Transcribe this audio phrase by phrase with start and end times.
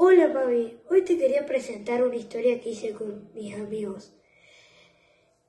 [0.00, 4.14] Hola mami, hoy te quería presentar una historia que hice con mis amigos.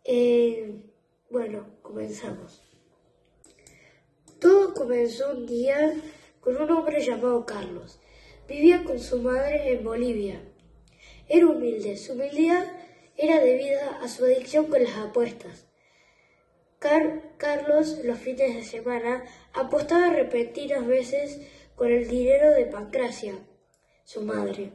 [0.04, 0.86] Eh,
[1.30, 2.64] bueno, comenzamos.
[4.40, 5.94] Todo comenzó un día
[6.40, 8.02] con un hombre llamado Carlos.
[8.48, 10.42] Vivía con su madre en Bolivia.
[11.28, 11.96] Era humilde.
[11.96, 12.66] Su humildad
[13.18, 15.68] era debida a su adicción con las apuestas.
[16.80, 21.40] Carlos los fines de semana apostaba repentinas veces
[21.76, 23.36] con el dinero de Pancracia,
[24.10, 24.72] su madre.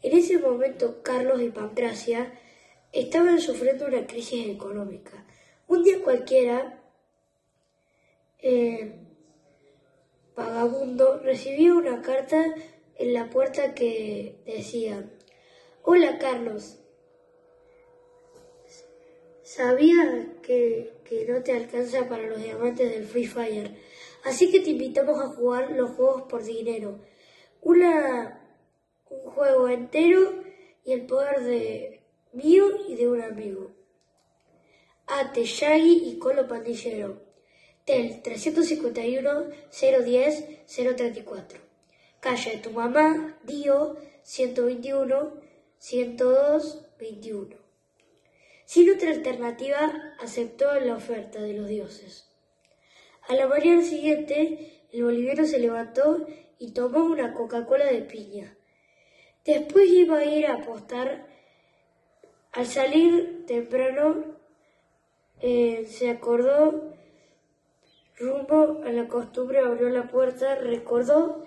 [0.00, 2.38] En ese momento Carlos y Pancracia
[2.92, 5.26] estaban sufriendo una crisis económica.
[5.66, 6.80] Un día cualquiera,
[8.38, 8.94] eh,
[10.36, 12.44] Vagabundo recibió una carta
[12.94, 15.04] en la puerta que decía,
[15.82, 16.78] Hola Carlos,
[19.42, 23.76] sabía que, que no te alcanza para los diamantes del Free Fire,
[24.22, 27.00] así que te invitamos a jugar los juegos por dinero.
[27.64, 28.33] Una, un
[29.44, 30.42] juego entero
[30.86, 32.00] y el poder de
[32.32, 33.72] mío y de un amigo.
[35.06, 37.20] Ate, Shaggy y Colo Pandillero.
[37.84, 41.60] Tel 351 010 034.
[42.20, 45.34] Calle de tu mamá, Dio 121
[45.76, 47.56] 102 21.
[48.64, 52.30] Sin otra alternativa, aceptó la oferta de los dioses.
[53.28, 56.26] A la mañana siguiente, el boliviano se levantó
[56.58, 58.56] y tomó una Coca-Cola de piña.
[59.44, 61.26] Después iba a ir a apostar.
[62.52, 64.24] Al salir temprano,
[65.40, 66.94] eh, se acordó
[68.18, 71.44] rumbo a la costumbre, abrió la puerta, recordó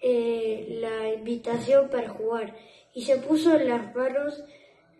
[0.00, 2.56] eh, la invitación para jugar
[2.92, 4.44] y se puso en las manos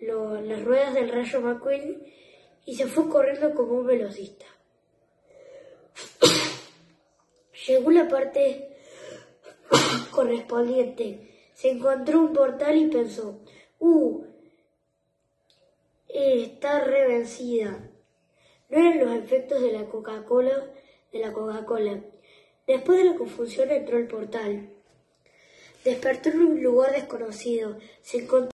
[0.01, 2.03] las ruedas del rayo McQueen
[2.65, 4.47] y se fue corriendo como un velocista.
[7.67, 8.77] Llegó la parte
[10.11, 11.32] correspondiente.
[11.63, 13.39] Se encontró un portal y pensó,
[13.79, 14.25] ¡uh!
[16.09, 17.89] Está revencida.
[18.69, 20.73] No eran los efectos de la Coca-Cola,
[21.13, 22.03] de la Coca-Cola.
[22.67, 24.71] Después de la confusión entró el portal.
[25.85, 27.79] Despertó en un lugar desconocido.
[28.01, 28.51] Se encontró...